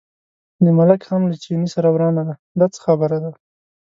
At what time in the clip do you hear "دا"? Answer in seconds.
2.59-2.65